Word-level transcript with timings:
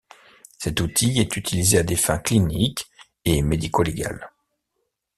Cet 0.57 0.81
outil 0.81 1.19
est 1.19 1.37
utilisé 1.37 1.77
à 1.77 1.83
des 1.83 1.95
fins 1.95 2.17
cliniques 2.17 2.87
et 3.23 3.43
médico-légales. 3.43 4.31